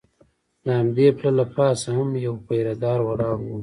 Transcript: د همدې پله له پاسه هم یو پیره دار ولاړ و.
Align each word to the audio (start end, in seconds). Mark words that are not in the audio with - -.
د 0.63 0.65
همدې 0.79 1.07
پله 1.17 1.31
له 1.37 1.45
پاسه 1.55 1.89
هم 1.97 2.09
یو 2.25 2.35
پیره 2.47 2.73
دار 2.83 2.99
ولاړ 3.07 3.37
و. 3.41 3.49